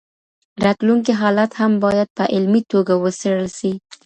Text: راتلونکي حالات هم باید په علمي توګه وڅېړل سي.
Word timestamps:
راتلونکي 0.63 1.13
حالات 1.21 1.51
هم 1.61 1.71
باید 1.83 2.09
په 2.17 2.23
علمي 2.33 2.61
توګه 2.71 2.93
وڅېړل 2.97 3.47
سي. 3.59 3.71